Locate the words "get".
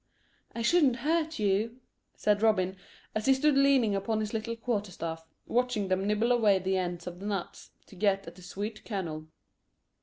7.95-8.25